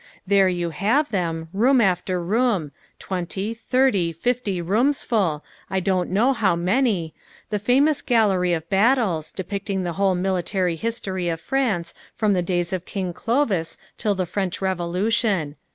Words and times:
There 0.25 0.49
you 0.49 0.71
have 0.71 1.11
them, 1.11 1.49
room 1.53 1.79
after 1.79 2.19
room 2.19 2.71
twenty, 2.97 3.53
thirty, 3.53 4.11
fifty 4.11 4.59
roomsful 4.59 5.43
I 5.69 5.79
don't 5.79 6.09
know 6.09 6.33
how 6.33 6.55
many 6.55 7.13
the 7.51 7.59
famous 7.59 8.01
gallery 8.01 8.51
of 8.53 8.67
battles, 8.67 9.31
depicting 9.31 9.83
the 9.83 9.93
whole 9.93 10.15
military 10.15 10.75
history 10.75 11.29
of 11.29 11.39
France 11.39 11.93
from 12.15 12.33
the 12.33 12.41
days 12.41 12.73
of 12.73 12.83
King 12.85 13.13
Clovis 13.13 13.77
till 13.95 14.15
the 14.15 14.25
French 14.25 14.59
Revolution. 14.59 15.55